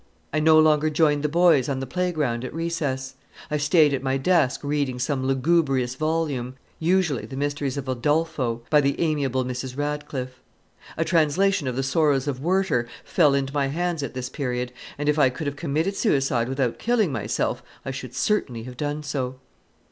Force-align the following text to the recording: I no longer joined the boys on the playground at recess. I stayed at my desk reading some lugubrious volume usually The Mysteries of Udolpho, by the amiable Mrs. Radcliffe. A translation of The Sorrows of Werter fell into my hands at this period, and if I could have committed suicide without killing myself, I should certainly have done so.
I 0.33 0.39
no 0.39 0.57
longer 0.57 0.89
joined 0.89 1.21
the 1.21 1.29
boys 1.29 1.69
on 1.69 1.79
the 1.79 1.85
playground 1.85 2.43
at 2.43 2.51
recess. 2.55 3.13
I 3.51 3.57
stayed 3.57 3.93
at 3.93 4.01
my 4.01 4.17
desk 4.17 4.61
reading 4.63 4.97
some 4.97 5.27
lugubrious 5.27 5.93
volume 5.93 6.55
usually 6.79 7.27
The 7.27 7.37
Mysteries 7.37 7.77
of 7.77 7.85
Udolpho, 7.87 8.61
by 8.71 8.81
the 8.81 8.99
amiable 8.99 9.45
Mrs. 9.45 9.77
Radcliffe. 9.77 10.41
A 10.97 11.05
translation 11.05 11.67
of 11.67 11.75
The 11.75 11.83
Sorrows 11.83 12.27
of 12.27 12.39
Werter 12.41 12.87
fell 13.03 13.35
into 13.35 13.53
my 13.53 13.67
hands 13.67 14.01
at 14.01 14.15
this 14.15 14.27
period, 14.27 14.73
and 14.97 15.07
if 15.07 15.19
I 15.19 15.29
could 15.29 15.45
have 15.45 15.55
committed 15.55 15.95
suicide 15.95 16.49
without 16.49 16.79
killing 16.79 17.11
myself, 17.11 17.61
I 17.85 17.91
should 17.91 18.15
certainly 18.15 18.63
have 18.63 18.77
done 18.77 19.03
so. 19.03 19.35